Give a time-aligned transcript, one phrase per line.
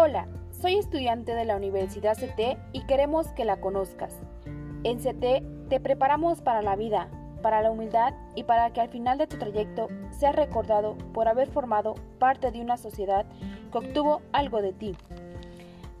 [0.00, 4.14] Hola, soy estudiante de la Universidad CT y queremos que la conozcas.
[4.84, 7.08] En CT te preparamos para la vida,
[7.42, 11.48] para la humildad y para que al final de tu trayecto seas recordado por haber
[11.48, 13.26] formado parte de una sociedad
[13.72, 14.94] que obtuvo algo de ti.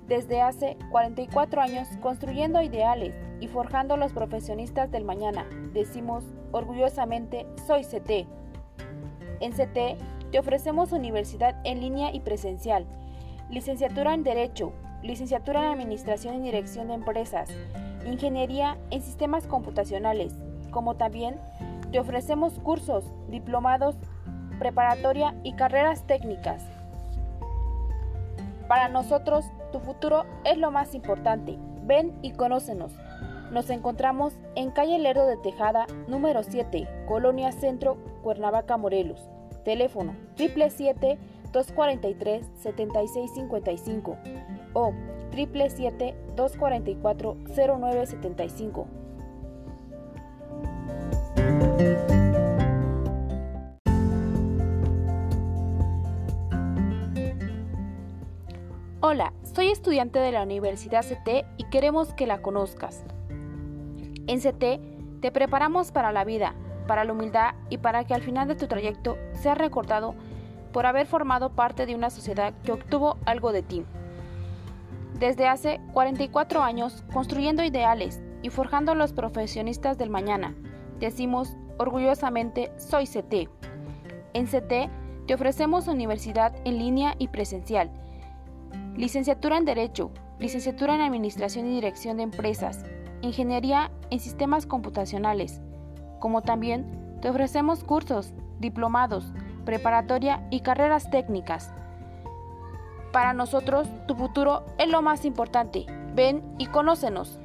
[0.06, 6.22] Desde hace 44 años construyendo ideales y forjando los profesionistas del mañana, decimos
[6.52, 8.28] orgullosamente soy CT.
[9.40, 12.86] En CT te ofrecemos universidad en línea y presencial
[13.50, 17.48] licenciatura en Derecho, licenciatura en Administración y Dirección de Empresas,
[18.06, 20.34] ingeniería en Sistemas Computacionales,
[20.70, 21.36] como también
[21.90, 23.96] te ofrecemos cursos, diplomados,
[24.58, 26.62] preparatoria y carreras técnicas.
[28.66, 31.58] Para nosotros, tu futuro es lo más importante.
[31.84, 32.92] Ven y conócenos.
[33.50, 39.30] Nos encontramos en calle Lerdo de Tejada, número 7, Colonia Centro, Cuernavaca, Morelos.
[39.64, 41.18] Teléfono 777
[41.52, 44.16] 243 7655
[44.74, 44.92] o
[45.30, 48.86] 777 244 0975.
[59.00, 63.04] Hola, soy estudiante de la Universidad CT y queremos que la conozcas.
[64.26, 66.54] En CT te preparamos para la vida,
[66.86, 70.14] para la humildad y para que al final de tu trayecto seas recordado
[70.72, 73.84] por haber formado parte de una sociedad que obtuvo algo de ti.
[75.18, 80.54] Desde hace 44 años, construyendo ideales y forjando los profesionistas del mañana,
[81.00, 83.48] decimos orgullosamente soy CT.
[84.34, 84.90] En CT
[85.26, 87.90] te ofrecemos universidad en línea y presencial,
[88.96, 92.84] licenciatura en Derecho, licenciatura en Administración y Dirección de Empresas,
[93.22, 95.60] ingeniería en Sistemas Computacionales,
[96.20, 99.32] como también te ofrecemos cursos, diplomados,
[99.68, 101.70] preparatoria y carreras técnicas.
[103.12, 105.84] Para nosotros, tu futuro es lo más importante.
[106.14, 107.38] Ven y conócenos.